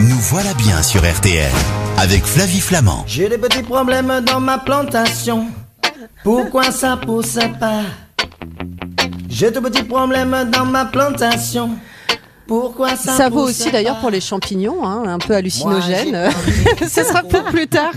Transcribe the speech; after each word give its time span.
Nous 0.00 0.18
voilà 0.18 0.54
bien 0.54 0.82
sur 0.82 1.02
RTL 1.02 1.52
avec 1.98 2.24
Flavie 2.24 2.60
Flamand. 2.60 3.04
J'ai 3.06 3.28
des 3.28 3.36
petits 3.36 3.62
problèmes 3.62 4.22
dans 4.24 4.40
ma 4.40 4.56
plantation. 4.56 5.48
Pourquoi 6.24 6.72
ça 6.72 6.96
pousse 6.96 7.38
pas? 7.58 7.82
J'ai 9.28 9.50
de 9.50 9.60
petits 9.60 9.82
problèmes 9.82 10.48
dans 10.50 10.64
ma 10.64 10.86
plantation. 10.86 11.76
Pourquoi 12.50 12.96
ça 12.96 13.12
Ça 13.12 13.28
vaut 13.28 13.44
aussi 13.44 13.70
d'ailleurs 13.70 14.00
pour 14.00 14.10
les 14.10 14.20
champignons, 14.20 14.84
hein, 14.84 15.04
un 15.06 15.18
peu 15.18 15.36
hallucinogènes. 15.36 16.30
Ce 16.80 16.88
sera 17.04 17.22
pour 17.22 17.44
plus 17.44 17.68
tard. 17.68 17.92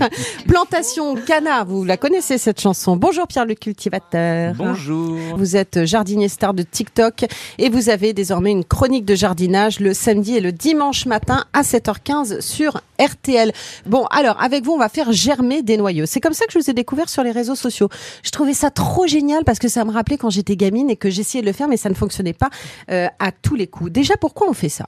Plantation 0.46 1.16
Cana, 1.16 1.64
vous 1.64 1.82
la 1.82 1.96
connaissez 1.96 2.38
cette 2.38 2.60
chanson. 2.60 2.96
Bonjour 2.96 3.26
Pierre 3.26 3.46
le 3.46 3.56
cultivateur. 3.56 4.54
Bonjour. 4.54 5.16
Vous 5.36 5.56
êtes 5.56 5.84
jardinier 5.86 6.28
star 6.28 6.54
de 6.54 6.62
TikTok 6.62 7.24
et 7.58 7.68
vous 7.68 7.88
avez 7.88 8.12
désormais 8.12 8.52
une 8.52 8.64
chronique 8.64 9.04
de 9.04 9.16
jardinage 9.16 9.80
le 9.80 9.92
samedi 9.92 10.36
et 10.36 10.40
le 10.40 10.52
dimanche 10.52 11.06
matin 11.06 11.46
à 11.52 11.62
7h15 11.62 12.40
sur 12.40 12.80
RTL. 13.00 13.50
Bon, 13.86 14.04
alors 14.12 14.40
avec 14.40 14.62
vous, 14.64 14.70
on 14.70 14.78
va 14.78 14.88
faire 14.88 15.10
germer 15.10 15.62
des 15.62 15.76
noyaux. 15.76 16.06
C'est 16.06 16.20
comme 16.20 16.32
ça 16.32 16.46
que 16.46 16.52
je 16.52 16.60
vous 16.60 16.70
ai 16.70 16.74
découvert 16.74 17.08
sur 17.08 17.24
les 17.24 17.32
réseaux 17.32 17.56
sociaux. 17.56 17.88
Je 18.22 18.30
trouvais 18.30 18.54
ça 18.54 18.70
trop 18.70 19.08
génial 19.08 19.42
parce 19.42 19.58
que 19.58 19.66
ça 19.66 19.84
me 19.84 19.90
rappelait 19.90 20.16
quand 20.16 20.30
j'étais 20.30 20.54
gamine 20.54 20.90
et 20.90 20.96
que 20.96 21.10
j'essayais 21.10 21.42
de 21.42 21.46
le 21.48 21.52
faire 21.52 21.66
mais 21.66 21.76
ça 21.76 21.88
ne 21.88 21.94
fonctionnait 21.94 22.32
pas 22.34 22.50
euh, 22.92 23.08
à 23.18 23.32
tous 23.32 23.56
les 23.56 23.66
coups. 23.66 23.90
Déjà, 23.90 24.16
pourquoi 24.16 24.43
on 24.48 24.52
fait 24.54 24.68
ça? 24.68 24.86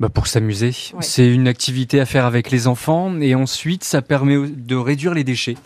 Bah 0.00 0.08
pour 0.08 0.26
s'amuser. 0.26 0.68
Ouais. 0.94 1.00
C'est 1.02 1.26
une 1.28 1.48
activité 1.48 2.00
à 2.00 2.06
faire 2.06 2.24
avec 2.24 2.50
les 2.50 2.66
enfants 2.66 3.18
et 3.20 3.34
ensuite 3.34 3.84
ça 3.84 4.02
permet 4.02 4.36
de 4.48 4.76
réduire 4.76 5.14
les 5.14 5.24
déchets. 5.24 5.56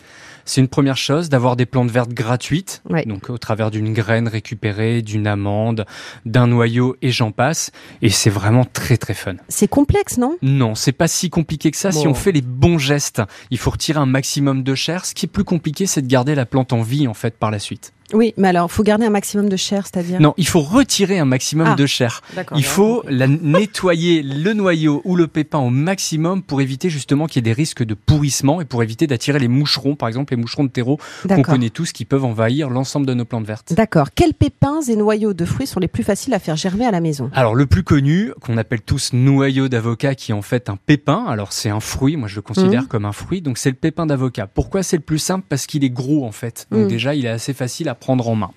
C'est 0.45 0.59
une 0.59 0.67
première 0.67 0.97
chose 0.97 1.29
d'avoir 1.29 1.55
des 1.55 1.65
plantes 1.65 1.89
vertes 1.89 2.11
gratuites, 2.11 2.81
Ouais. 2.89 3.05
donc 3.05 3.29
au 3.29 3.37
travers 3.37 3.71
d'une 3.71 3.93
graine 3.93 4.27
récupérée, 4.27 5.01
d'une 5.01 5.25
amande, 5.25 5.85
d'un 6.25 6.47
noyau 6.47 6.97
et 7.01 7.11
j'en 7.11 7.31
passe. 7.31 7.71
Et 8.01 8.09
c'est 8.09 8.29
vraiment 8.29 8.65
très 8.65 8.97
très 8.97 9.13
fun. 9.13 9.35
C'est 9.47 9.69
complexe, 9.69 10.17
non? 10.17 10.35
Non, 10.41 10.75
c'est 10.75 10.91
pas 10.91 11.07
si 11.07 11.29
compliqué 11.29 11.71
que 11.71 11.77
ça 11.77 11.93
si 11.93 12.07
on 12.09 12.13
fait 12.13 12.33
les 12.33 12.41
bons 12.41 12.77
gestes. 12.77 13.21
Il 13.51 13.57
faut 13.57 13.69
retirer 13.71 13.99
un 13.99 14.05
maximum 14.05 14.63
de 14.63 14.75
chair. 14.75 15.05
Ce 15.05 15.13
qui 15.13 15.27
est 15.27 15.29
plus 15.29 15.45
compliqué, 15.45 15.85
c'est 15.85 16.01
de 16.01 16.07
garder 16.07 16.35
la 16.35 16.45
plante 16.45 16.73
en 16.73 16.81
vie 16.81 17.07
en 17.07 17.13
fait 17.13 17.37
par 17.37 17.49
la 17.49 17.59
suite. 17.59 17.93
Oui, 18.13 18.33
mais 18.37 18.47
alors, 18.49 18.71
faut 18.71 18.83
garder 18.83 19.05
un 19.05 19.09
maximum 19.09 19.49
de 19.49 19.55
chair, 19.57 19.85
c'est-à-dire 19.85 20.19
Non, 20.21 20.33
il 20.37 20.47
faut 20.47 20.61
retirer 20.61 21.19
un 21.19 21.25
maximum 21.25 21.67
Ah. 21.71 21.75
de 21.75 21.85
chair. 21.85 22.21
Il 22.55 22.63
faut 22.63 23.03
la 23.09 23.27
nettoyer 23.27 24.21
le 24.23 24.53
noyau 24.53 25.01
ou 25.05 25.15
le 25.15 25.27
pépin 25.27 25.59
au 25.59 25.69
maximum 25.69 26.41
pour 26.43 26.61
éviter 26.61 26.89
justement 26.89 27.27
qu'il 27.27 27.37
y 27.37 27.49
ait 27.49 27.53
des 27.53 27.53
risques 27.53 27.83
de 27.83 27.93
pourrissement 27.93 28.61
et 28.61 28.65
pour 28.65 28.83
éviter 28.83 29.07
d'attirer 29.07 29.39
les 29.39 29.47
moucherons, 29.47 29.95
par 29.95 30.07
exemple 30.09 30.33
les 30.35 30.41
moucherons 30.41 30.63
de 30.63 30.69
terreau 30.69 30.99
qu'on 31.27 31.41
connaît 31.41 31.69
tous 31.69 31.91
qui 31.91 32.05
peuvent 32.05 32.25
envahir 32.25 32.69
l'ensemble 32.69 33.05
de 33.05 33.13
nos 33.13 33.25
plantes 33.25 33.45
vertes. 33.45 33.73
D'accord. 33.73 34.09
Quels 34.15 34.33
pépins 34.33 34.81
et 34.81 34.95
noyaux 34.95 35.33
de 35.33 35.45
fruits 35.45 35.67
sont 35.67 35.79
les 35.79 35.87
plus 35.87 36.03
faciles 36.03 36.33
à 36.33 36.39
faire 36.39 36.55
germer 36.55 36.85
à 36.85 36.91
la 36.91 37.01
maison? 37.01 37.29
Alors 37.33 37.55
le 37.55 37.65
plus 37.65 37.83
connu, 37.83 38.31
qu'on 38.41 38.57
appelle 38.57 38.81
tous 38.81 39.11
noyau 39.13 39.67
d'avocat, 39.69 40.15
qui 40.15 40.31
est 40.31 40.35
en 40.35 40.41
fait 40.41 40.69
un 40.69 40.75
pépin. 40.77 41.25
Alors 41.27 41.51
c'est 41.53 41.69
un 41.69 41.79
fruit, 41.79 42.15
moi 42.17 42.27
je 42.27 42.35
le 42.35 42.41
considère 42.41 42.81
Mhm. 42.83 42.87
comme 42.87 43.05
un 43.05 43.11
fruit. 43.11 43.41
Donc 43.41 43.57
c'est 43.57 43.69
le 43.69 43.75
pépin 43.75 44.05
d'avocat. 44.05 44.47
Pourquoi 44.47 44.83
c'est 44.83 44.97
le 44.97 45.01
plus 45.03 45.19
simple? 45.19 45.45
Parce 45.49 45.65
qu'il 45.67 45.83
est 45.83 45.89
gros 45.89 46.25
en 46.25 46.31
fait. 46.31 46.67
Donc 46.71 46.81
Mhm. 46.83 46.87
déjà 46.87 47.15
il 47.15 47.25
est 47.25 47.29
assez 47.29 47.53
facile 47.53 47.89
à 47.89 47.95
prendre 48.03 48.27
en 48.27 48.35
main. 48.35 48.51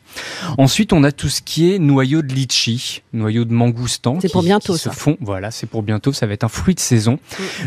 Ensuite 0.58 0.92
on 0.92 1.04
a 1.04 1.12
tout 1.12 1.28
ce 1.28 1.40
qui 1.40 1.72
est 1.72 1.78
noyau 1.78 2.22
de 2.22 2.34
litchi, 2.34 3.02
noyau 3.12 3.44
de 3.44 3.52
mangoustan. 3.52 4.18
C'est 4.20 4.32
pour 4.32 4.42
bientôt, 4.42 4.72
qui 4.72 4.80
se 4.80 4.90
ça. 4.90 4.90
font. 4.90 5.16
Voilà, 5.20 5.52
c'est 5.52 5.68
pour 5.68 5.84
bientôt. 5.84 6.12
Ça 6.12 6.26
va 6.26 6.32
être 6.32 6.42
un 6.42 6.48
fruit 6.48 6.74
de 6.74 6.80
saison. 6.80 7.20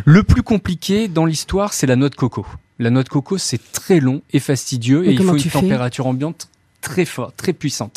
Le 0.04 0.24
plus 0.24 0.44
compliqué 0.44 1.08
dans 1.08 1.26
l'histoire, 1.26 1.72
c'est 1.72 1.88
la 1.88 1.96
noix 1.96 2.10
de 2.10 2.16
coco. 2.16 2.46
La 2.80 2.90
noix 2.90 3.04
de 3.04 3.10
coco, 3.10 3.38
c'est 3.38 3.72
très 3.72 4.02
long 4.02 4.22
et 4.34 4.40
fastidieux 4.40 5.02
Mais 5.02 5.08
et 5.08 5.12
il 5.14 5.24
faut 5.24 5.38
une 5.38 5.52
température 5.52 6.06
ambiante 6.06 6.50
très 6.82 7.06
forte, 7.06 7.36
très 7.36 7.54
puissante. 7.54 7.96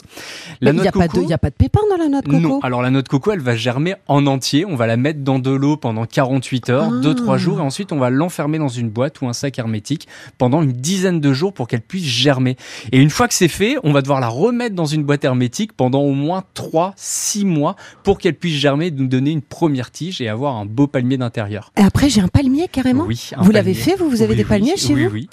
Il 0.60 0.66
La 0.66 0.72
n'y 0.72 0.78
noix 0.78 0.88
a, 0.88 0.90
de 0.90 0.98
pas 0.98 1.08
de- 1.08 1.12
coco, 1.12 1.28
y 1.28 1.32
a 1.32 1.38
pas 1.38 1.50
de 1.50 1.54
pépins 1.54 1.80
dans 1.90 1.96
la 1.96 2.08
noix 2.08 2.20
de 2.20 2.26
coco 2.26 2.38
non, 2.38 2.60
alors 2.60 2.82
la 2.82 2.90
noix 2.90 3.02
de 3.02 3.08
coco, 3.08 3.32
elle 3.32 3.40
va 3.40 3.54
germer 3.56 3.94
en 4.08 4.26
entier. 4.26 4.64
On 4.66 4.74
va 4.76 4.86
la 4.86 4.96
mettre 4.96 5.20
dans 5.20 5.38
de 5.38 5.50
l'eau 5.50 5.76
pendant 5.76 6.04
48 6.06 6.70
heures, 6.70 6.88
Ah. 6.92 7.00
2-3 7.02 7.36
jours, 7.38 7.58
et 7.58 7.62
ensuite 7.62 7.92
on 7.92 7.98
va 7.98 8.10
l'enfermer 8.10 8.58
dans 8.58 8.68
une 8.68 8.90
boîte 8.90 9.20
ou 9.20 9.28
un 9.28 9.32
sac 9.32 9.58
hermétique 9.58 10.08
pendant 10.38 10.62
une 10.62 10.72
dizaine 10.72 11.20
de 11.20 11.32
jours 11.32 11.52
pour 11.52 11.68
qu'elle 11.68 11.80
puisse 11.82 12.04
germer. 12.04 12.56
Et 12.92 12.98
une 13.00 13.10
fois 13.10 13.28
que 13.28 13.34
c'est 13.34 13.48
fait, 13.48 13.76
on 13.84 13.92
va 13.92 14.02
devoir 14.02 14.20
la 14.20 14.28
remettre 14.28 14.74
dans 14.74 14.86
une 14.86 15.04
boîte 15.04 15.24
hermétique 15.24 15.72
pendant 15.72 16.00
au 16.00 16.12
moins 16.12 16.42
3-6 16.54 17.44
mois 17.44 17.76
pour 18.02 18.18
qu'elle 18.18 18.34
puisse 18.34 18.54
germer, 18.58 18.90
nous 18.90 19.06
donner 19.06 19.30
une 19.30 19.42
première 19.42 19.90
tige 19.90 20.20
et 20.20 20.28
avoir 20.28 20.56
un 20.56 20.66
beau 20.66 20.86
palmier 20.86 21.16
d'intérieur. 21.16 21.72
Et 21.76 21.82
après, 21.82 22.08
j'ai 22.08 22.20
un 22.20 22.28
palmier 22.28 22.68
carrément 22.70 23.04
Oui, 23.04 23.30
un 23.36 23.42
Vous 23.42 23.50
l'avez 23.52 23.74
fait, 23.74 23.94
vous 23.96 24.08
Vous 24.08 24.22
avez 24.22 24.30
Oui, 24.30 24.36
des 24.36 24.42
oui, 24.42 24.48
palmiers 24.48 24.76
chez 24.76 24.94
oui, 24.94 25.04
vous 25.06 25.12
Oui, 25.12 25.28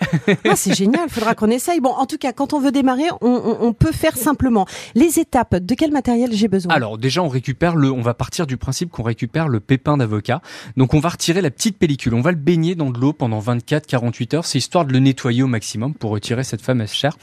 Ah, 0.47 0.55
c'est 0.55 0.73
génial, 0.75 1.03
il 1.07 1.11
faudra 1.13 1.35
qu'on 1.35 1.49
essaye. 1.49 1.79
Bon, 1.79 1.89
en 1.91 2.05
tout 2.05 2.17
cas, 2.17 2.33
quand 2.33 2.53
on 2.53 2.59
veut 2.59 2.71
démarrer, 2.71 3.03
on, 3.21 3.38
on- 3.43 3.67
on 3.67 3.73
peut 3.73 3.91
faire 3.91 4.17
simplement. 4.17 4.65
Les 4.95 5.19
étapes, 5.19 5.55
de 5.55 5.75
quel 5.75 5.91
matériel 5.91 6.31
j'ai 6.33 6.47
besoin? 6.47 6.73
Alors 6.73 6.97
déjà 6.97 7.21
on 7.23 7.27
récupère 7.29 7.75
le, 7.75 7.91
on 7.91 8.01
va 8.01 8.13
partir 8.13 8.47
du 8.47 8.57
principe 8.57 8.89
qu'on 8.91 9.03
récupère 9.03 9.47
le 9.47 9.59
pépin 9.59 9.97
d'avocat. 9.97 10.41
Donc 10.77 10.93
on 10.93 10.99
va 10.99 11.09
retirer 11.09 11.41
la 11.41 11.51
petite 11.51 11.77
pellicule, 11.77 12.13
on 12.13 12.21
va 12.21 12.31
le 12.31 12.37
baigner 12.37 12.75
dans 12.75 12.89
de 12.89 12.99
l'eau 12.99 13.13
pendant 13.13 13.39
24-48 13.39 14.35
heures, 14.35 14.45
c'est 14.45 14.57
histoire 14.57 14.85
de 14.85 14.93
le 14.93 14.99
nettoyer 14.99 15.43
au 15.43 15.47
maximum 15.47 15.93
pour 15.93 16.11
retirer 16.11 16.43
cette 16.43 16.61
fameuse 16.61 16.91
chair. 16.91 17.17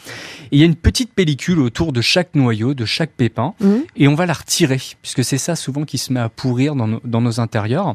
Et 0.44 0.56
il 0.56 0.58
y 0.58 0.62
a 0.62 0.66
une 0.66 0.74
petite 0.76 1.12
pellicule 1.12 1.58
autour 1.60 1.92
de 1.92 2.00
chaque 2.00 2.34
noyau, 2.34 2.74
de 2.74 2.84
chaque 2.84 3.10
pépin, 3.12 3.54
Mhm. 3.60 3.84
et 3.96 4.08
on 4.08 4.14
va 4.14 4.26
la 4.26 4.32
retirer 4.34 4.80
puisque 5.02 5.24
c'est 5.24 5.38
ça 5.38 5.56
souvent 5.56 5.84
qui 5.84 5.98
se 5.98 6.12
met 6.12 6.20
à 6.20 6.28
pourrir 6.28 6.74
dans 6.76 6.86
nos, 6.88 7.00
dans 7.04 7.20
nos 7.20 7.40
intérieurs. 7.40 7.94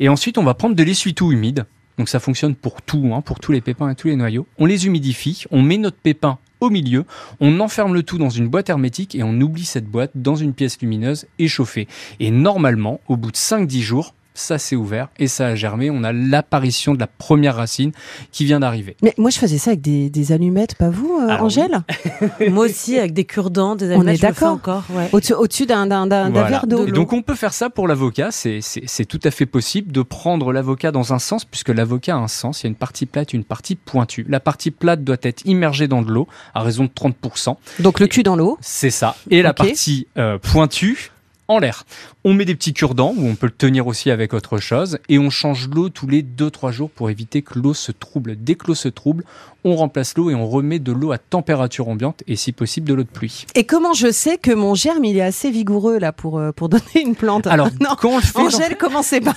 Et 0.00 0.08
ensuite 0.08 0.38
on 0.38 0.44
va 0.44 0.54
prendre 0.54 0.74
de 0.74 0.82
l'essuie-tout 0.82 1.32
humide. 1.32 1.66
Donc 1.98 2.08
ça 2.08 2.20
fonctionne 2.20 2.54
pour 2.54 2.80
tout, 2.80 3.10
hein, 3.12 3.22
pour 3.22 3.40
tous 3.40 3.50
les 3.50 3.60
pépins 3.60 3.90
et 3.90 3.94
tous 3.96 4.06
les 4.06 4.14
noyaux. 4.14 4.46
On 4.58 4.66
les 4.66 4.86
humidifie, 4.86 5.44
on 5.50 5.62
met 5.62 5.78
notre 5.78 5.96
pépin 5.96 6.38
au 6.60 6.70
milieu, 6.70 7.04
on 7.40 7.60
enferme 7.60 7.94
le 7.94 8.02
tout 8.02 8.18
dans 8.18 8.30
une 8.30 8.48
boîte 8.48 8.70
hermétique 8.70 9.14
et 9.14 9.22
on 9.22 9.40
oublie 9.40 9.64
cette 9.64 9.86
boîte 9.86 10.12
dans 10.14 10.36
une 10.36 10.54
pièce 10.54 10.80
lumineuse 10.80 11.26
et 11.38 11.48
chauffée. 11.48 11.88
Et 12.20 12.30
normalement, 12.30 13.00
au 13.08 13.16
bout 13.16 13.30
de 13.30 13.36
5-10 13.36 13.80
jours, 13.80 14.14
ça 14.38 14.58
s'est 14.58 14.76
ouvert 14.76 15.08
et 15.18 15.26
ça 15.28 15.46
a 15.48 15.54
germé. 15.54 15.90
On 15.90 16.04
a 16.04 16.12
l'apparition 16.12 16.94
de 16.94 17.00
la 17.00 17.06
première 17.06 17.56
racine 17.56 17.92
qui 18.32 18.44
vient 18.44 18.60
d'arriver. 18.60 18.96
Mais 19.02 19.14
moi, 19.18 19.30
je 19.30 19.38
faisais 19.38 19.58
ça 19.58 19.70
avec 19.70 19.80
des, 19.80 20.10
des 20.10 20.32
allumettes, 20.32 20.74
pas 20.76 20.90
vous, 20.90 21.18
euh, 21.20 21.28
Angèle? 21.38 21.82
Moi 22.48 22.66
aussi, 22.66 22.98
avec 22.98 23.12
des 23.12 23.24
cure-dents, 23.24 23.76
des 23.76 23.86
On 23.86 24.00
allumettes, 24.00 24.08
est 24.08 24.12
le 24.12 24.18
fais 24.18 24.26
d'accord. 24.40 24.52
encore. 24.54 24.84
Ouais. 24.90 25.08
Au-dessus, 25.12 25.34
au-dessus 25.34 25.66
d'un, 25.66 25.86
d'un, 25.86 26.06
d'un- 26.06 26.26
d'un 26.26 26.30
Voilà. 26.30 26.48
verre 26.48 26.66
d'eau. 26.66 26.86
Et 26.86 26.92
donc 26.92 27.12
on 27.12 27.22
peut 27.22 27.34
faire 27.34 27.52
ça 27.52 27.70
pour 27.70 27.88
l'avocat, 27.88 28.30
c'est 28.30 28.60
c'est- 28.60 28.82
c'est 28.86 29.04
tout 29.04 29.20
à 29.24 29.30
fait 29.30 29.46
possible 29.46 29.92
de 29.92 30.02
prendre 30.02 30.52
l'avocat 30.52 30.90
dans 30.92 31.12
un 31.12 31.18
sens, 31.18 31.44
puisque 31.44 31.68
l'avocat 31.70 32.14
a 32.14 32.18
un 32.18 32.28
sens, 32.28 32.62
il 32.62 32.64
y 32.64 32.68
a 32.68 32.70
une 32.70 32.74
partie 32.76 33.06
plate, 33.06 33.32
une 33.32 33.44
partie 33.44 33.74
pointue. 33.76 34.24
La 34.28 34.40
partie 34.40 34.70
plate 34.70 35.04
doit 35.04 35.16
être 35.22 35.44
immergée 35.46 35.88
dans 35.88 36.02
de 36.02 36.10
l'eau 36.10 36.28
à 36.54 36.62
raison 36.62 36.84
de 36.84 36.90
30%. 36.90 37.56
Donc 37.80 38.00
le 38.00 38.06
cul 38.06 38.22
dans 38.22 38.36
l'eau. 38.36 38.58
C'est 38.60 38.90
ça. 38.90 39.16
Et 39.30 39.42
la 39.42 39.54
partie 39.54 40.06
euh, 40.16 40.38
pointue 40.38 41.10
en 41.48 41.58
l'air. 41.58 41.84
On 42.24 42.34
met 42.34 42.44
des 42.44 42.54
petits 42.54 42.74
cure-dents 42.74 43.14
où 43.16 43.26
on 43.26 43.34
peut 43.34 43.46
le 43.46 43.52
tenir 43.52 43.86
aussi 43.86 44.10
avec 44.10 44.34
autre 44.34 44.58
chose 44.58 44.98
et 45.08 45.18
on 45.18 45.30
change 45.30 45.68
l'eau 45.68 45.88
tous 45.88 46.06
les 46.06 46.22
2-3 46.22 46.70
jours 46.72 46.90
pour 46.90 47.08
éviter 47.10 47.42
que 47.42 47.58
l'eau 47.58 47.74
se 47.74 47.90
trouble. 47.92 48.36
Dès 48.38 48.54
que 48.54 48.66
l'eau 48.68 48.74
se 48.74 48.88
trouble, 48.88 49.24
on 49.64 49.74
remplace 49.76 50.16
l'eau 50.16 50.30
et 50.30 50.34
on 50.34 50.46
remet 50.46 50.78
de 50.78 50.92
l'eau 50.92 51.10
à 51.12 51.18
température 51.18 51.88
ambiante 51.88 52.22
et 52.26 52.36
si 52.36 52.52
possible 52.52 52.86
de 52.86 52.94
l'eau 52.94 53.02
de 53.02 53.08
pluie. 53.08 53.46
Et 53.54 53.64
comment 53.64 53.92
je 53.94 54.10
sais 54.12 54.36
que 54.38 54.52
mon 54.52 54.74
germe, 54.74 55.04
il 55.04 55.16
est 55.16 55.22
assez 55.22 55.50
vigoureux 55.50 55.98
là 55.98 56.12
pour, 56.12 56.38
euh, 56.38 56.52
pour 56.52 56.68
donner 56.68 56.82
une 57.04 57.14
plante? 57.16 57.46
Alors, 57.46 57.68
non. 57.80 57.96
quand 57.98 58.10
on 58.10 58.16
le 58.16 58.22
fait 58.22 58.38
dans- 58.38 58.46
Angèle, 58.46 58.76
commencez 58.78 59.20
pas? 59.20 59.34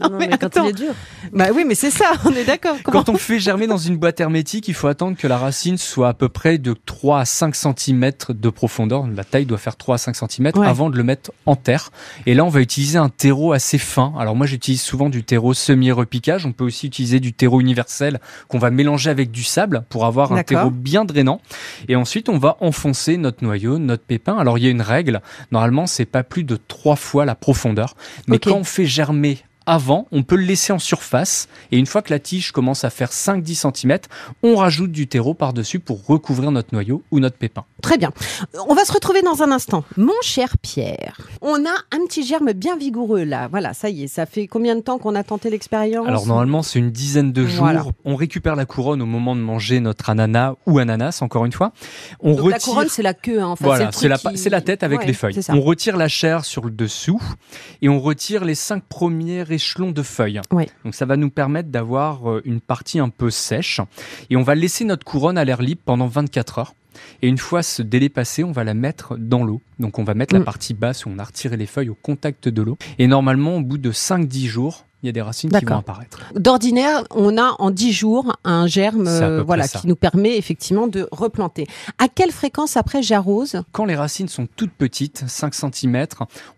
Non, 0.00 0.08
non, 0.10 0.16
mais 0.18 0.28
mais, 0.28 0.38
quand 0.38 0.46
attends. 0.46 0.64
il 0.64 0.70
est 0.70 0.72
dur. 0.72 0.94
bah 1.32 1.48
oui, 1.54 1.64
mais 1.66 1.74
c'est 1.74 1.90
ça, 1.90 2.12
on 2.24 2.30
est 2.32 2.44
d'accord. 2.44 2.76
Comment- 2.82 3.02
Quand 3.04 3.12
on 3.12 3.16
fait 3.18 3.38
germer 3.38 3.66
dans 3.66 3.76
une 3.78 3.96
boîte 3.96 4.18
hermétique, 4.20 4.66
il 4.68 4.74
faut 4.74 4.88
attendre 4.88 5.16
que 5.16 5.26
la 5.26 5.36
racine 5.38 5.76
soit 5.78 6.08
à 6.08 6.14
peu 6.14 6.28
près 6.28 6.58
de 6.58 6.74
3 6.86 7.20
à 7.20 7.24
5 7.24 7.54
cm 7.54 8.10
de 8.30 8.48
profondeur. 8.50 9.06
La 9.14 9.24
taille 9.24 9.46
doit 9.46 9.58
faire 9.58 9.76
3 9.76 9.94
à 9.96 9.98
5 9.98 10.16
cm 10.16 10.52
Ouais. 10.56 10.66
avant 10.66 10.90
de 10.90 10.96
le 10.96 11.02
mettre 11.04 11.30
en 11.46 11.56
terre. 11.56 11.90
Et 12.26 12.34
là, 12.34 12.44
on 12.44 12.48
va 12.48 12.60
utiliser 12.60 12.98
un 12.98 13.08
terreau 13.08 13.52
assez 13.52 13.78
fin. 13.78 14.14
Alors 14.18 14.34
moi, 14.34 14.46
j'utilise 14.46 14.80
souvent 14.80 15.10
du 15.10 15.24
terreau 15.24 15.52
semi-repiquage. 15.52 16.46
On 16.46 16.52
peut 16.52 16.64
aussi 16.64 16.86
utiliser 16.86 17.20
du 17.20 17.32
terreau 17.32 17.60
universel 17.60 18.20
qu'on 18.48 18.58
va 18.58 18.70
mélanger 18.70 19.10
avec 19.10 19.30
du 19.30 19.42
sable 19.42 19.84
pour 19.88 20.06
avoir 20.06 20.32
un 20.32 20.42
terreau 20.42 20.70
bien 20.70 21.04
drainant. 21.04 21.40
Et 21.88 21.96
ensuite, 21.96 22.28
on 22.28 22.38
va 22.38 22.56
enfoncer 22.60 23.16
notre 23.16 23.44
noyau, 23.44 23.78
notre 23.78 24.04
pépin. 24.04 24.36
Alors 24.38 24.58
il 24.58 24.64
y 24.64 24.66
a 24.68 24.70
une 24.70 24.82
règle. 24.82 25.20
Normalement, 25.52 25.86
c'est 25.86 26.06
pas 26.06 26.22
plus 26.22 26.44
de 26.44 26.56
3 26.56 26.96
fois 26.96 27.24
la 27.24 27.34
profondeur. 27.34 27.94
Mais 28.26 28.38
quand 28.38 28.56
on 28.56 28.64
fait 28.64 28.86
germer 28.86 29.38
avant, 29.66 30.06
on 30.12 30.22
peut 30.22 30.36
le 30.36 30.42
laisser 30.44 30.72
en 30.72 30.78
surface 30.78 31.48
et 31.72 31.78
une 31.78 31.86
fois 31.86 32.02
que 32.02 32.10
la 32.12 32.18
tige 32.18 32.52
commence 32.52 32.84
à 32.84 32.90
faire 32.90 33.10
5-10 33.10 33.72
cm, 33.72 33.98
on 34.42 34.56
rajoute 34.56 34.92
du 34.92 35.06
terreau 35.06 35.34
par-dessus 35.34 35.80
pour 35.80 36.04
recouvrir 36.06 36.50
notre 36.50 36.68
noyau 36.72 37.02
ou 37.10 37.20
notre 37.20 37.36
pépin. 37.36 37.64
Très 37.82 37.96
bien. 37.98 38.12
On 38.68 38.74
va 38.74 38.84
se 38.84 38.92
retrouver 38.92 39.22
dans 39.22 39.42
un 39.42 39.50
instant. 39.52 39.84
Mon 39.96 40.12
cher 40.22 40.56
Pierre, 40.60 41.16
on 41.42 41.64
a 41.64 41.74
un 41.92 42.06
petit 42.06 42.24
germe 42.24 42.52
bien 42.52 42.76
vigoureux 42.76 43.24
là. 43.24 43.48
Voilà, 43.48 43.74
ça 43.74 43.88
y 43.90 44.04
est. 44.04 44.08
Ça 44.08 44.26
fait 44.26 44.46
combien 44.46 44.76
de 44.76 44.80
temps 44.80 44.98
qu'on 44.98 45.14
a 45.14 45.22
tenté 45.24 45.50
l'expérience 45.50 46.06
Alors 46.06 46.26
normalement 46.26 46.62
c'est 46.62 46.78
une 46.78 46.90
dizaine 46.90 47.32
de 47.32 47.46
jours, 47.46 47.64
Voilà. 47.64 47.84
on 48.04 48.16
récupère 48.16 48.56
la 48.56 48.66
couronne 48.66 49.00
au 49.02 49.06
moment 49.06 49.34
de 49.36 49.40
manger 49.40 49.80
notre 49.80 50.10
ananas 50.10 50.54
ou 50.66 50.78
ananas 50.78 51.18
encore 51.22 51.44
une 51.44 51.52
fois. 51.52 51.72
On 52.20 52.30
Donc 52.34 52.38
la 52.50 52.56
retire 52.56 52.72
couronne, 52.72 52.88
c'est 52.88 53.02
la 53.02 53.14
queue. 53.14 53.40
Hein. 53.40 53.48
Enfin, 53.48 53.64
voilà, 53.64 53.90
c'est 53.92 54.08
la, 54.08 54.18
qui- 54.18 54.48
la 54.50 54.60
tête 54.60 54.82
avec 54.82 55.00
Ouais, 55.00 55.06
les 55.06 55.12
feuilles. 55.12 55.38
On 55.48 55.60
retire 55.60 55.96
la 55.96 56.08
chair 56.08 56.44
sur 56.44 56.64
le 56.64 56.70
dessous 56.70 57.20
et 57.82 57.88
on 57.88 58.00
retire 58.00 58.44
les 58.44 58.54
cinq 58.54 58.82
premiers 58.88 59.42
échelons 59.54 59.90
de 59.92 60.02
feuilles. 60.02 60.40
Donc 60.84 60.94
ça 60.94 61.06
va 61.06 61.16
nous 61.16 61.30
permettre 61.30 61.70
d'avoir 61.70 62.30
euh, 62.30 62.42
une 62.44 62.60
partie 62.60 62.98
un 62.98 63.08
peu 63.08 63.30
sèche 63.30 63.80
et 64.30 64.36
on 64.36 64.42
va 64.42 64.54
laisser 64.54 64.84
notre 64.84 65.04
couronne 65.04 65.38
à 65.38 65.44
l'air 65.44 65.62
libre 65.62 65.80
pendant 65.84 66.06
24 66.06 66.58
heures. 66.58 66.74
Et 67.22 67.28
une 67.28 67.38
fois 67.38 67.62
ce 67.62 67.82
délai 67.82 68.08
passé, 68.08 68.44
on 68.44 68.52
va 68.52 68.62
la 68.64 68.74
mettre 68.74 69.16
dans 69.18 69.42
l'eau. 69.44 69.60
Donc 69.80 69.98
on 69.98 70.04
va 70.04 70.14
mettre 70.14 70.34
Mm. 70.34 70.38
la 70.38 70.44
partie 70.44 70.74
basse 70.74 71.06
où 71.06 71.10
on 71.10 71.18
a 71.18 71.24
retiré 71.24 71.56
les 71.56 71.66
feuilles 71.66 71.88
au 71.88 71.96
contact 72.00 72.48
de 72.48 72.62
l'eau. 72.62 72.76
Et 72.98 73.06
normalement, 73.06 73.56
au 73.56 73.60
bout 73.62 73.78
de 73.78 73.90
5-10 73.90 74.46
jours, 74.46 74.84
il 75.04 75.08
y 75.08 75.10
a 75.10 75.12
des 75.12 75.20
racines 75.20 75.50
qui 75.50 75.64
vont 75.66 75.76
apparaître. 75.76 76.18
D'ordinaire, 76.34 77.04
on 77.10 77.36
a 77.36 77.56
en 77.58 77.70
10 77.70 77.92
jours 77.92 78.36
un 78.42 78.66
germe 78.66 79.06
euh, 79.06 79.42
voilà, 79.42 79.68
qui 79.68 79.86
nous 79.86 79.96
permet 79.96 80.38
effectivement 80.38 80.86
de 80.86 81.06
replanter. 81.12 81.66
À 81.98 82.08
quelle 82.08 82.32
fréquence 82.32 82.78
après 82.78 83.02
j'arrose? 83.02 83.62
Quand 83.72 83.84
les 83.84 83.96
racines 83.96 84.28
sont 84.28 84.48
toutes 84.56 84.72
petites, 84.72 85.24
5 85.26 85.54
cm, 85.54 86.06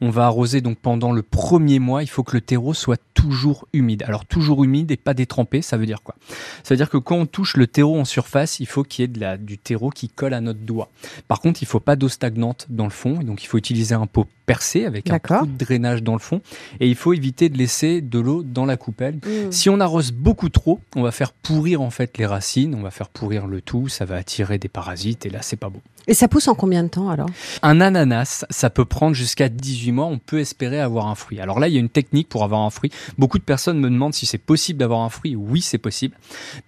on 0.00 0.10
va 0.10 0.26
arroser 0.26 0.60
donc 0.60 0.78
pendant 0.78 1.10
le 1.10 1.22
premier 1.22 1.80
mois, 1.80 2.04
il 2.04 2.06
faut 2.06 2.22
que 2.22 2.36
le 2.36 2.40
terreau 2.40 2.72
soit 2.72 3.00
toujours 3.14 3.66
humide. 3.72 4.04
Alors 4.06 4.24
toujours 4.24 4.62
humide 4.62 4.92
et 4.92 4.96
pas 4.96 5.14
détrempé, 5.14 5.60
ça 5.60 5.76
veut 5.76 5.86
dire 5.86 6.02
quoi? 6.02 6.14
Ça 6.62 6.74
veut 6.74 6.76
dire 6.76 6.90
que 6.90 6.98
quand 6.98 7.16
on 7.16 7.26
touche 7.26 7.56
le 7.56 7.66
terreau 7.66 7.98
en 7.98 8.04
surface, 8.04 8.60
il 8.60 8.66
faut 8.66 8.84
qu'il 8.84 9.02
y 9.02 9.04
ait 9.06 9.08
de 9.08 9.18
la, 9.18 9.36
du 9.36 9.58
terreau 9.58 9.90
qui 9.90 10.08
colle 10.08 10.34
à 10.34 10.40
notre 10.40 10.60
doigt. 10.60 10.88
Par 11.26 11.40
contre, 11.40 11.62
il 11.62 11.66
faut 11.66 11.80
pas 11.80 11.96
d'eau 11.96 12.08
stagnante 12.08 12.66
dans 12.68 12.84
le 12.84 12.90
fond, 12.90 13.20
et 13.20 13.24
donc 13.24 13.42
il 13.42 13.46
faut 13.46 13.58
utiliser 13.58 13.96
un 13.96 14.06
pot 14.06 14.28
percé 14.44 14.84
avec 14.84 15.10
un 15.10 15.18
trou 15.18 15.46
de 15.46 15.56
drainage 15.58 16.04
dans 16.04 16.12
le 16.12 16.20
fond, 16.20 16.40
et 16.78 16.88
il 16.88 16.94
faut 16.94 17.12
éviter 17.12 17.48
de 17.48 17.58
laisser 17.58 18.00
de 18.00 18.18
l'eau 18.20 18.35
dans 18.42 18.66
la 18.66 18.76
coupelle. 18.76 19.18
Si 19.50 19.70
on 19.70 19.80
arrose 19.80 20.12
beaucoup 20.12 20.48
trop, 20.48 20.80
on 20.94 21.02
va 21.02 21.10
faire 21.10 21.32
pourrir 21.32 21.80
en 21.80 21.90
fait 21.90 22.18
les 22.18 22.26
racines, 22.26 22.74
on 22.74 22.82
va 22.82 22.90
faire 22.90 23.08
pourrir 23.08 23.46
le 23.46 23.60
tout, 23.60 23.88
ça 23.88 24.04
va 24.04 24.16
attirer 24.16 24.58
des 24.58 24.68
parasites, 24.68 25.26
et 25.26 25.30
là 25.30 25.40
c'est 25.42 25.56
pas 25.56 25.68
bon. 25.68 25.80
Et 26.08 26.14
ça 26.14 26.28
pousse 26.28 26.46
en 26.46 26.54
combien 26.54 26.84
de 26.84 26.88
temps 26.88 27.10
alors? 27.10 27.28
Un 27.62 27.80
ananas, 27.80 28.44
ça 28.48 28.70
peut 28.70 28.84
prendre 28.84 29.16
jusqu'à 29.16 29.48
18 29.48 29.90
mois, 29.90 30.06
on 30.06 30.18
peut 30.18 30.38
espérer 30.38 30.80
avoir 30.80 31.08
un 31.08 31.16
fruit. 31.16 31.40
Alors 31.40 31.58
là, 31.58 31.66
il 31.66 31.74
y 31.74 31.76
a 31.76 31.80
une 31.80 31.88
technique 31.88 32.28
pour 32.28 32.44
avoir 32.44 32.60
un 32.60 32.70
fruit. 32.70 32.92
Beaucoup 33.18 33.38
de 33.38 33.42
personnes 33.42 33.80
me 33.80 33.90
demandent 33.90 34.14
si 34.14 34.24
c'est 34.24 34.38
possible 34.38 34.78
d'avoir 34.78 35.00
un 35.00 35.08
fruit. 35.08 35.34
Oui, 35.34 35.60
c'est 35.60 35.78
possible. 35.78 36.16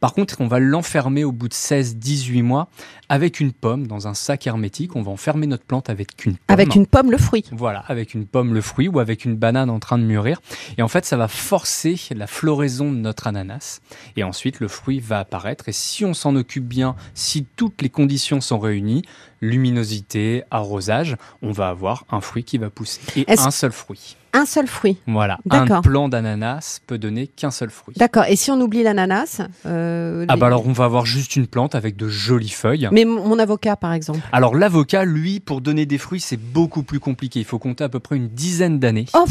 Par 0.01 0.13
contre, 0.13 0.41
on 0.41 0.49
va 0.49 0.59
l'enfermer 0.59 1.23
au 1.23 1.31
bout 1.31 1.49
de 1.49 1.55
16-18 1.55 2.43
mois 2.43 2.69
avec 3.09 3.39
une 3.39 3.53
pomme 3.53 3.87
dans 3.87 4.09
un 4.09 4.15
sac 4.15 4.47
hermétique. 4.47 4.97
On 4.97 5.03
va 5.03 5.13
enfermer 5.13 5.47
notre 5.47 5.65
plante 5.65 5.89
avec 5.89 6.25
une 6.27 6.33
pomme. 6.33 6.45
Avec 6.49 6.75
une 6.75 6.87
pomme, 6.87 7.11
le 7.11 7.17
fruit. 7.17 7.45
Voilà, 7.53 7.85
avec 7.87 8.15
une 8.15 8.27
pomme 8.27 8.53
le 8.53 8.61
fruit 8.61 8.89
ou 8.89 8.99
avec 8.99 9.25
une 9.25 9.37
banane 9.37 9.71
en 9.71 9.79
train 9.79 9.99
de 9.99 10.05
mûrir. 10.05 10.41
Et 10.79 10.83
en 10.83 10.89
fait, 10.89 11.05
ça 11.05 11.17
va 11.17 11.29
forcer 11.59 11.99
la 12.15 12.29
floraison 12.29 12.93
de 12.93 12.99
notre 12.99 13.27
ananas. 13.27 13.81
Et 14.17 14.23
ensuite, 14.23 14.61
le 14.61 14.69
fruit 14.69 15.01
va 15.01 15.19
apparaître. 15.19 15.69
Et 15.69 15.73
si 15.73 16.05
on 16.05 16.15
s'en 16.15 16.37
occupe 16.37 16.65
bien, 16.65 16.95
si 17.15 17.47
toutes 17.57 17.83
les 17.83 17.89
conditions 17.89 18.41
sont 18.41 18.61
réunies, 18.61 19.03
luminosité, 19.41 20.45
arrosage, 20.53 21.17
on 21.43 21.51
va 21.51 21.69
avoir 21.71 22.05
un 22.13 22.21
fruit 22.21 22.45
qui 22.45 22.59
va 22.59 22.71
pousser. 22.71 23.01
Et 23.17 23.25
un 23.37 23.51
seul 23.51 23.73
fruit. 23.73 24.17
Un 24.35 24.45
seul 24.47 24.69
fruit. 24.69 24.99
Voilà, 25.09 25.39
un 25.51 25.81
plant 25.81 26.09
d'ananas 26.09 26.81
peut 26.87 26.99
donner 26.99 27.27
qu'un 27.27 27.51
seul 27.51 27.71
fruit. 27.71 27.95
D'accord. 27.97 28.25
Et 28.29 28.37
si 28.37 28.53
on 28.53 28.61
oublie 28.61 28.85
l'ananas 28.85 29.41
euh, 29.67 30.27
Ah 30.29 30.35
les- 30.35 30.41
bah 30.41 30.47
alors 30.47 30.65
on 30.67 30.73
va 30.73 30.85
avoir 30.85 31.07
juste 31.07 31.35
une 31.35 31.47
plante 31.49 31.75
avec 31.75 31.97
de 31.97 32.09
jolies 32.09 32.51
feuilles. 32.51 32.89
Mais 32.93 33.05
mon 33.05 33.39
avocat, 33.39 33.75
par 33.75 33.95
exemple. 33.95 34.21
Alors 34.31 34.55
l'avocat, 34.55 35.05
lui, 35.05 35.41
pour 35.41 35.61
donner 35.61 35.87
des 35.87 35.99
fruits, 35.99 36.21
c'est 36.21 36.37
beaucoup 36.37 36.85
plus 36.85 37.01
compliqué. 37.01 37.41
Il 37.41 37.47
faut 37.47 37.59
compter 37.59 37.83
à 37.83 37.89
peu 37.89 37.99
près 38.01 38.17
une 38.17 38.29
dizaine 38.29 38.79
d'années. 38.79 39.07
Oh, 39.15 39.25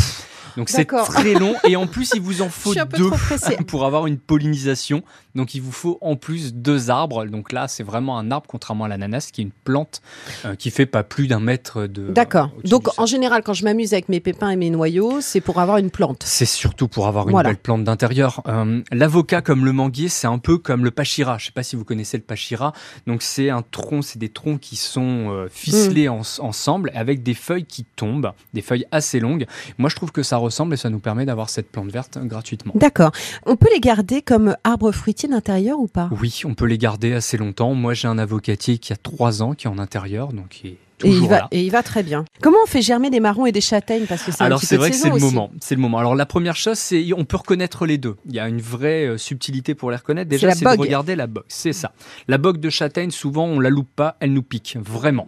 Donc 0.57 0.67
c'est 0.69 0.79
D'accord. 0.79 1.07
très 1.07 1.33
long 1.35 1.55
et 1.67 1.75
en 1.77 1.87
plus 1.87 2.11
il 2.15 2.21
vous 2.21 2.41
en 2.41 2.49
faut 2.49 2.73
deux 2.73 3.11
pour 3.67 3.85
avoir 3.85 4.07
une 4.07 4.17
pollinisation. 4.17 5.03
Donc 5.35 5.53
il 5.53 5.61
vous 5.61 5.71
faut 5.71 5.99
en 6.01 6.15
plus 6.15 6.53
deux 6.53 6.89
arbres. 6.89 7.25
Donc 7.25 7.51
là 7.51 7.67
c'est 7.67 7.83
vraiment 7.83 8.17
un 8.17 8.31
arbre 8.31 8.47
contrairement 8.49 8.85
à 8.85 8.87
l'ananas 8.87 9.29
qui 9.31 9.41
est 9.41 9.43
une 9.45 9.51
plante 9.51 10.01
euh, 10.45 10.55
qui 10.55 10.71
fait 10.71 10.87
pas 10.87 11.03
plus 11.03 11.27
d'un 11.27 11.39
mètre 11.39 11.85
de. 11.87 12.09
D'accord. 12.11 12.49
au-dessus 12.57 12.69
Donc 12.71 12.89
en 12.99 13.05
général, 13.05 13.43
quand 13.43 13.53
je 13.53 13.63
m'amuse 13.63 13.93
avec 13.93 14.09
mes 14.09 14.19
pépins 14.19 14.49
et 14.49 14.55
mes 14.55 14.71
noyaux, 14.71 15.21
c'est 15.21 15.41
pour 15.41 15.59
avoir 15.59 15.77
une 15.77 15.91
plante. 15.91 16.23
C'est 16.25 16.45
surtout 16.47 16.87
pour 16.87 17.07
avoir 17.07 17.25
une 17.27 17.31
Voilà. 17.31 17.49
belle 17.49 17.57
plante 17.59 17.83
d'intérieur. 17.83 18.41
Euh, 18.47 18.81
L'avocat 18.91 19.41
comme 19.43 19.63
le 19.63 19.73
manguier, 19.73 20.09
c'est 20.09 20.27
un 20.27 20.39
peu 20.39 20.57
comme 20.57 20.83
le 20.83 20.91
pachira. 20.91 21.37
Je 21.37 21.45
sais 21.45 21.51
pas 21.51 21.63
si 21.63 21.75
vous 21.75 21.85
connaissez 21.85 22.17
le 22.17 22.23
pachira. 22.23 22.73
Donc 23.05 23.21
c'est 23.21 23.51
un 23.51 23.61
tronc, 23.61 24.01
c'est 24.01 24.17
des 24.19 24.29
troncs 24.29 24.59
qui 24.59 24.75
sont 24.75 25.29
euh, 25.31 25.47
ficelés 25.51 26.09
en- 26.09 26.21
ensemble 26.39 26.91
avec 26.95 27.21
des 27.21 27.35
feuilles 27.35 27.65
qui 27.65 27.83
tombent, 27.83 28.31
des 28.55 28.61
feuilles 28.63 28.85
assez 28.91 29.19
longues. 29.19 29.45
Moi 29.77 29.89
je 29.91 29.95
trouve 29.95 30.11
que 30.11 30.23
ça 30.23 30.37
ressemble 30.47 30.73
et 30.73 30.77
ça 30.77 30.89
nous 30.89 30.99
permet 30.99 31.25
d'avoir 31.25 31.49
cette 31.49 31.71
plante 31.71 31.91
verte 31.91 32.17
gratuitement. 32.23 32.73
D'accord. 32.75 33.11
On 33.45 33.55
peut 33.55 33.69
les 33.71 33.79
garder 33.79 34.21
comme 34.21 34.55
arbres 34.63 34.91
fruitiers 34.91 35.29
d'intérieur 35.29 35.79
ou 35.79 35.87
pas? 35.87 36.09
Oui, 36.21 36.41
on 36.45 36.53
peut 36.53 36.65
les 36.65 36.77
garder 36.77 37.13
assez 37.13 37.37
longtemps. 37.37 37.73
Moi, 37.73 37.93
j'ai 37.93 38.07
un 38.07 38.17
avocatier 38.17 38.77
qui 38.77 38.93
a 38.93 38.97
trois 38.97 39.41
ans, 39.43 39.53
qui 39.53 39.67
est 39.67 39.69
en 39.69 39.77
intérieur, 39.77 40.33
donc 40.33 40.63
il 40.63 40.71
est 40.71 40.77
et 41.03 41.09
il, 41.09 41.27
va, 41.27 41.37
là. 41.37 41.47
et 41.51 41.61
il 41.61 41.69
va 41.69 41.83
très 41.83 42.01
bien. 42.01 42.25
Comment 42.41 42.57
on 42.63 42.67
fait 42.67 42.81
germer 42.81 43.11
des 43.11 43.19
marrons 43.19 43.45
et 43.45 43.51
des 43.51 43.61
châtaignes? 43.61 44.05
Parce 44.07 44.23
que 44.23 44.31
c'est 44.31 44.43
Alors 44.43 44.61
c'est 44.61 44.77
vrai 44.77 44.89
que 44.89 44.95
c'est 44.95 45.09
le 45.09 45.19
moment. 45.19 45.51
C'est 45.61 45.75
le 45.75 45.81
moment. 45.81 45.99
Alors 45.99 46.15
la 46.15 46.25
première 46.25 46.55
chose, 46.55 46.79
c'est 46.79 47.13
on 47.15 47.23
peut 47.23 47.37
reconnaître 47.37 47.85
les 47.85 47.99
deux. 47.99 48.15
Il 48.25 48.33
y 48.33 48.39
a 48.39 48.47
une 48.47 48.61
vraie 48.61 49.05
euh, 49.05 49.17
subtilité 49.17 49.75
pour 49.75 49.91
les 49.91 49.97
reconnaître. 49.97 50.29
Déjà, 50.29 50.51
c'est 50.51 50.65
de 50.65 50.79
regarder 50.79 51.15
la 51.15 51.27
bogue. 51.27 51.43
C'est 51.47 51.73
ça. 51.73 51.93
La 52.27 52.39
bogue 52.39 52.59
de 52.59 52.69
châtaigne, 52.69 53.11
souvent 53.11 53.45
on 53.45 53.59
la 53.59 53.69
loupe 53.69 53.89
pas, 53.95 54.17
elle 54.19 54.33
nous 54.33 54.41
pique 54.41 54.77
vraiment. 54.81 55.27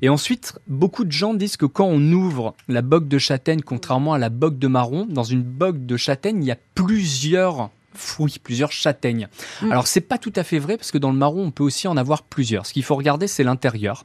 Et 0.00 0.08
ensuite, 0.08 0.54
beaucoup 0.66 1.04
de 1.04 1.12
gens 1.12 1.34
disent 1.34 1.56
que 1.56 1.66
quand 1.66 1.86
on 1.86 2.00
ouvre 2.12 2.54
la 2.68 2.80
bogue 2.80 3.08
de 3.08 3.18
châtaigne, 3.18 3.60
contrairement 3.60 4.14
à 4.14 4.18
la 4.18 4.30
bogue 4.30 4.58
de 4.58 4.66
marron, 4.66 5.06
dans 5.08 5.24
une 5.24 5.42
bogue 5.42 5.84
de 5.84 5.96
châtaigne, 5.96 6.42
il 6.42 6.46
y 6.46 6.52
a 6.52 6.58
plusieurs 6.74 7.70
fruits, 7.94 8.38
plusieurs 8.42 8.72
châtaignes. 8.72 9.28
Mm. 9.62 9.72
Alors 9.72 9.86
c'est 9.86 10.00
pas 10.00 10.18
tout 10.18 10.32
à 10.36 10.44
fait 10.44 10.58
vrai 10.58 10.76
parce 10.76 10.90
que 10.90 10.98
dans 10.98 11.10
le 11.12 11.18
marron 11.18 11.44
on 11.44 11.50
peut 11.50 11.64
aussi 11.64 11.88
en 11.88 11.96
avoir 11.96 12.22
plusieurs. 12.22 12.66
Ce 12.66 12.72
qu'il 12.72 12.84
faut 12.84 12.94
regarder 12.96 13.26
c'est 13.26 13.44
l'intérieur. 13.44 14.04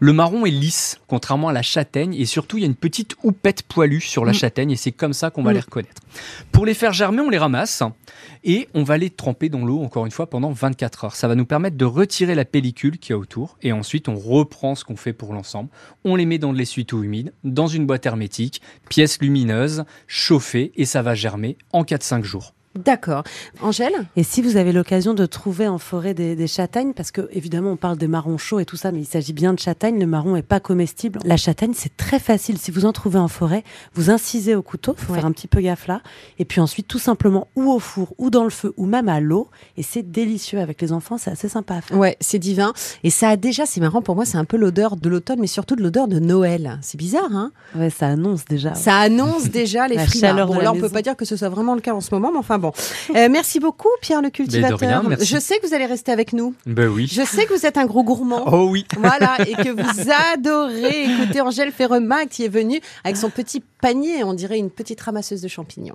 Le 0.00 0.12
marron 0.12 0.46
est 0.46 0.50
lisse 0.50 0.98
contrairement 1.06 1.48
à 1.48 1.52
la 1.52 1.62
châtaigne 1.62 2.14
et 2.14 2.24
surtout 2.26 2.56
il 2.58 2.60
y 2.60 2.64
a 2.64 2.66
une 2.66 2.74
petite 2.74 3.14
houppette 3.22 3.62
poilue 3.62 4.00
sur 4.00 4.24
la 4.24 4.32
Mm. 4.32 4.34
châtaigne 4.34 4.70
et 4.72 4.76
c'est 4.76 4.92
comme 4.92 5.12
ça 5.12 5.30
qu'on 5.30 5.42
va 5.42 5.50
Mm. 5.50 5.54
les 5.54 5.60
reconnaître. 5.60 6.02
Pour 6.52 6.66
les 6.66 6.74
faire 6.74 6.92
germer 6.92 7.20
on 7.20 7.30
les 7.30 7.38
ramasse 7.38 7.82
et 8.44 8.68
on 8.74 8.82
va 8.84 8.98
les 8.98 9.10
tremper 9.10 9.48
dans 9.48 9.64
l'eau 9.64 9.80
encore 9.82 10.06
une 10.06 10.12
fois 10.12 10.28
pendant 10.30 10.50
24 10.52 11.04
heures. 11.04 11.16
Ça 11.16 11.28
va 11.28 11.34
nous 11.34 11.46
permettre 11.46 11.76
de 11.76 11.84
retirer 11.84 12.34
la 12.34 12.44
pellicule 12.44 12.98
qui 12.98 13.12
est 13.12 13.14
autour 13.16 13.56
et 13.62 13.72
ensuite 13.72 14.08
on 14.08 14.16
reprend 14.16 14.74
ce 14.74 14.84
qu'on 14.84 14.96
fait 14.96 15.12
pour 15.12 15.32
l'ensemble. 15.34 15.70
On 16.04 16.14
les 16.16 16.26
met 16.26 16.38
dans 16.38 16.52
de 16.52 16.58
l'essuie-tout 16.58 17.02
humide, 17.02 17.32
dans 17.44 17.66
une 17.66 17.86
boîte 17.86 18.06
hermétique, 18.06 18.60
pièce 18.88 19.18
lumineuse, 19.20 19.84
chauffée 20.06 20.72
et 20.76 20.84
ça 20.84 21.02
va 21.02 21.14
germer 21.14 21.56
en 21.72 21.82
4-5 21.84 22.22
jours. 22.24 22.54
D'accord. 22.74 23.24
Angèle 23.60 23.92
Et 24.16 24.22
si 24.22 24.40
vous 24.42 24.56
avez 24.56 24.72
l'occasion 24.72 25.14
de 25.14 25.26
trouver 25.26 25.66
en 25.66 25.78
forêt 25.78 26.14
des, 26.14 26.36
des 26.36 26.46
châtaignes, 26.46 26.92
parce 26.92 27.10
que 27.10 27.28
évidemment 27.32 27.72
on 27.72 27.76
parle 27.76 27.96
des 27.98 28.06
marrons 28.08 28.38
chauds 28.38 28.60
et 28.60 28.64
tout 28.64 28.76
ça, 28.76 28.92
mais 28.92 29.00
il 29.00 29.04
s'agit 29.06 29.32
bien 29.32 29.52
de 29.52 29.58
châtaignes. 29.58 29.98
Le 29.98 30.06
marron 30.06 30.36
est 30.36 30.42
pas 30.42 30.60
comestible. 30.60 31.18
La 31.24 31.36
châtaigne 31.36 31.72
c'est 31.74 31.96
très 31.96 32.18
facile. 32.20 32.58
Si 32.58 32.70
vous 32.70 32.84
en 32.84 32.92
trouvez 32.92 33.18
en 33.18 33.26
forêt, 33.28 33.64
vous 33.94 34.10
incisez 34.10 34.54
au 34.54 34.62
couteau, 34.62 34.94
faut 34.96 35.12
Ouais. 35.12 35.18
faire 35.18 35.26
un 35.26 35.32
petit 35.32 35.48
peu 35.48 35.60
gaffe 35.60 35.86
là, 35.88 36.02
et 36.38 36.44
puis 36.44 36.60
ensuite 36.60 36.86
tout 36.86 36.98
simplement 36.98 37.48
ou 37.56 37.70
au 37.72 37.78
four 37.78 38.14
ou 38.18 38.30
dans 38.30 38.44
le 38.44 38.50
feu 38.50 38.74
ou 38.76 38.86
même 38.86 39.08
à 39.08 39.18
l'eau, 39.20 39.48
et 39.76 39.82
c'est 39.82 40.08
délicieux 40.08 40.60
avec 40.60 40.80
les 40.80 40.92
enfants. 40.92 41.18
C'est 41.18 41.30
assez 41.30 41.48
sympa 41.48 41.76
à 41.76 41.80
faire. 41.80 41.96
Ouais, 41.98 42.16
c'est 42.20 42.38
divin. 42.38 42.72
Et 43.02 43.10
ça 43.10 43.30
a 43.30 43.36
déjà, 43.36 43.66
c'est 43.66 43.80
marrant 43.80 44.02
pour 44.02 44.14
moi, 44.14 44.24
c'est 44.24 44.38
un 44.38 44.44
peu 44.44 44.56
l'odeur 44.56 44.96
de 44.96 45.08
l'automne, 45.08 45.40
mais 45.40 45.46
surtout 45.46 45.74
de 45.74 45.82
l'odeur 45.82 46.06
de 46.06 46.18
Noël. 46.20 46.78
C'est 46.82 46.98
bizarre, 46.98 47.32
hein? 47.32 47.50
Ouais, 47.74 47.90
ça 47.90 48.08
annonce 48.08 48.44
déjà. 48.44 48.74
Ça 48.74 48.96
annonce 48.98 49.48
déjà 49.48 49.88
les 49.88 49.98
chaleur 50.06 50.46
Bon, 50.48 50.56
de 50.58 50.60
là, 50.62 50.70
on 50.70 50.74
peut 50.76 50.82
maison. 50.82 50.94
pas 50.94 51.02
dire 51.02 51.16
que 51.16 51.24
ce 51.24 51.36
soit 51.36 51.48
vraiment 51.48 51.74
le 51.74 51.80
cas 51.80 51.92
en 51.94 52.00
ce 52.00 52.14
moment, 52.14 52.30
mais 52.30 52.38
enfin 52.38 52.58
bon. 52.58 52.67
Euh, 53.14 53.28
merci 53.30 53.60
beaucoup, 53.60 53.88
Pierre 54.00 54.22
le 54.22 54.30
cultivateur. 54.30 54.78
rien, 54.78 55.02
merci. 55.02 55.26
Je 55.26 55.38
sais 55.38 55.58
que 55.58 55.66
vous 55.66 55.74
allez 55.74 55.86
rester 55.86 56.12
avec 56.12 56.32
nous. 56.32 56.54
Ben 56.66 56.88
oui. 56.88 57.08
Je 57.10 57.22
sais 57.22 57.46
que 57.46 57.54
vous 57.54 57.66
êtes 57.66 57.76
un 57.76 57.86
gros 57.86 58.02
gourmand. 58.02 58.44
Oh 58.46 58.68
oui. 58.70 58.86
Voilà, 58.98 59.38
et 59.46 59.54
que 59.54 59.70
vous 59.70 60.10
adorez 60.34 61.04
écouter 61.04 61.40
Angèle 61.40 61.72
Ferremac 61.72 62.28
qui 62.28 62.44
est 62.44 62.48
venue 62.48 62.80
avec 63.04 63.16
son 63.16 63.30
petit 63.30 63.62
panier, 63.80 64.24
on 64.24 64.34
dirait 64.34 64.58
une 64.58 64.70
petite 64.70 65.00
ramasseuse 65.00 65.40
de 65.40 65.48
champignons. 65.48 65.94